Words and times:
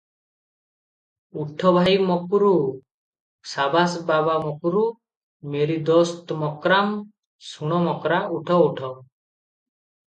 “ଉଠ 1.41 1.73
ଭାଇ 1.75 1.93
ମକ୍ରୁ! 2.07 2.49
ସାବାସ 3.51 4.01
ବାବା 4.09 4.39
ମକ୍ରୁ! 4.47 4.83
ମେରି 5.53 5.77
ଦୋସ୍ତ 5.91 6.41
ମକ୍ରାମ୍! 6.47 6.99
ଶୁଣ 7.53 7.85
ମକ୍ରା, 7.89 8.21
ଉଠ, 8.41 8.61
ଉଠ। 8.69 8.95